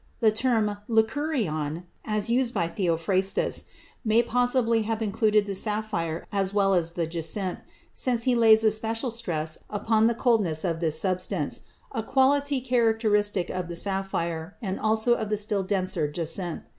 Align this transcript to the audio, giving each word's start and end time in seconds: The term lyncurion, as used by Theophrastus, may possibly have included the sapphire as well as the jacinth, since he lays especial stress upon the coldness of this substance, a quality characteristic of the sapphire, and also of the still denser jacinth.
The 0.19 0.31
term 0.31 0.77
lyncurion, 0.89 1.83
as 2.03 2.27
used 2.27 2.55
by 2.55 2.67
Theophrastus, 2.67 3.65
may 4.03 4.23
possibly 4.23 4.81
have 4.81 4.99
included 4.99 5.45
the 5.45 5.53
sapphire 5.53 6.25
as 6.31 6.55
well 6.55 6.73
as 6.73 6.93
the 6.93 7.05
jacinth, 7.05 7.59
since 7.93 8.23
he 8.23 8.33
lays 8.33 8.63
especial 8.63 9.11
stress 9.11 9.59
upon 9.69 10.07
the 10.07 10.15
coldness 10.15 10.63
of 10.65 10.79
this 10.79 10.99
substance, 10.99 11.59
a 11.91 12.01
quality 12.01 12.61
characteristic 12.61 13.51
of 13.51 13.67
the 13.67 13.75
sapphire, 13.75 14.57
and 14.59 14.79
also 14.79 15.13
of 15.13 15.29
the 15.29 15.37
still 15.37 15.61
denser 15.61 16.11
jacinth. 16.11 16.63